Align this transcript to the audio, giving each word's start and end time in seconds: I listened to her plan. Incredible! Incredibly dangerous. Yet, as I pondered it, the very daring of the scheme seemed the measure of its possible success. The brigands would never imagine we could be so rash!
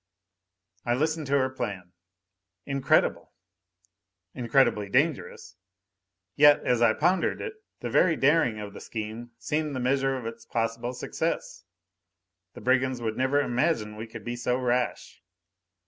I 0.83 0.95
listened 0.95 1.27
to 1.27 1.37
her 1.37 1.51
plan. 1.51 1.91
Incredible! 2.65 3.33
Incredibly 4.33 4.89
dangerous. 4.89 5.57
Yet, 6.35 6.63
as 6.65 6.81
I 6.81 6.95
pondered 6.95 7.39
it, 7.39 7.53
the 7.81 7.89
very 7.91 8.15
daring 8.15 8.59
of 8.59 8.73
the 8.73 8.81
scheme 8.81 9.29
seemed 9.37 9.75
the 9.75 9.79
measure 9.79 10.17
of 10.17 10.25
its 10.25 10.43
possible 10.43 10.93
success. 10.93 11.65
The 12.55 12.61
brigands 12.61 12.99
would 12.99 13.15
never 13.15 13.41
imagine 13.41 13.95
we 13.95 14.07
could 14.07 14.23
be 14.23 14.35
so 14.35 14.57
rash! 14.57 15.21